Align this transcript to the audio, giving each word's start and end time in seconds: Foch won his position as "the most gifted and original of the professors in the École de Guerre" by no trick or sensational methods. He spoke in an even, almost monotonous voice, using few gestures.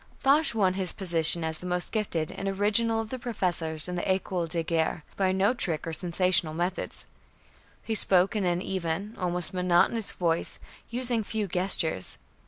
Foch 0.17 0.55
won 0.55 0.73
his 0.73 0.93
position 0.93 1.43
as 1.43 1.59
"the 1.59 1.67
most 1.67 1.91
gifted 1.91 2.31
and 2.31 2.47
original 2.47 2.99
of 2.99 3.11
the 3.11 3.19
professors 3.19 3.87
in 3.87 3.93
the 3.93 4.01
École 4.01 4.49
de 4.49 4.63
Guerre" 4.63 5.03
by 5.15 5.31
no 5.31 5.53
trick 5.53 5.85
or 5.85 5.93
sensational 5.93 6.55
methods. 6.55 7.05
He 7.83 7.93
spoke 7.93 8.35
in 8.35 8.43
an 8.43 8.63
even, 8.63 9.15
almost 9.19 9.53
monotonous 9.53 10.11
voice, 10.11 10.57
using 10.89 11.23
few 11.23 11.47
gestures. 11.47 12.17